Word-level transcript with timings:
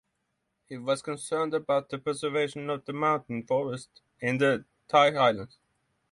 He 0.67 0.77
was 0.77 1.03
concerned 1.03 1.53
about 1.53 1.89
the 1.89 1.99
preservation 1.99 2.71
of 2.71 2.85
the 2.85 2.91
mountain 2.93 3.43
forests 3.43 4.01
in 4.19 4.39
the 4.39 4.65
Thai 4.87 5.11
highlands. 5.11 5.59